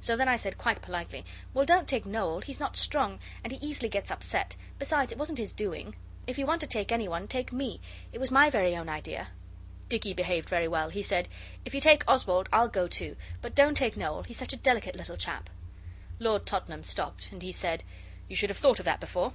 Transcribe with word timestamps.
So 0.00 0.16
then 0.16 0.26
I 0.26 0.36
said 0.38 0.56
quite 0.56 0.80
politely, 0.80 1.26
'Well, 1.52 1.66
don't 1.66 1.86
take 1.86 2.06
Noel; 2.06 2.40
he's 2.40 2.58
not 2.58 2.78
strong, 2.78 3.20
and 3.44 3.52
he 3.52 3.58
easily 3.60 3.90
gets 3.90 4.10
upset. 4.10 4.56
Besides, 4.78 5.12
it 5.12 5.18
wasn't 5.18 5.36
his 5.36 5.52
doing. 5.52 5.96
If 6.26 6.38
you 6.38 6.46
want 6.46 6.62
to 6.62 6.66
take 6.66 6.90
any 6.90 7.08
one 7.08 7.28
take 7.28 7.52
me 7.52 7.82
it 8.10 8.18
was 8.18 8.30
my 8.30 8.48
very 8.48 8.74
own 8.74 8.88
idea.' 8.88 9.28
Dicky 9.90 10.14
behaved 10.14 10.48
very 10.48 10.66
well. 10.66 10.88
He 10.88 11.02
said, 11.02 11.28
'If 11.66 11.74
you 11.74 11.82
take 11.82 12.08
Oswald 12.08 12.48
I'll 12.54 12.68
go 12.70 12.88
too, 12.88 13.16
but 13.42 13.54
don't 13.54 13.74
take 13.76 13.98
Noel; 13.98 14.22
he's 14.22 14.38
such 14.38 14.54
a 14.54 14.56
delicate 14.56 14.96
little 14.96 15.18
chap.' 15.18 15.50
Lord 16.18 16.46
Tottenham 16.46 16.82
stopped, 16.82 17.30
and 17.30 17.42
he 17.42 17.52
said, 17.52 17.84
'You 18.28 18.36
should 18.36 18.48
have 18.48 18.56
thought 18.56 18.78
of 18.78 18.86
that 18.86 18.98
before. 18.98 19.34